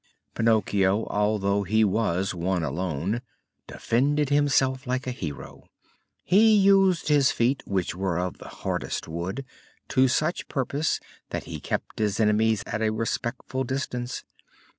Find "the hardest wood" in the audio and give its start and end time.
8.39-9.45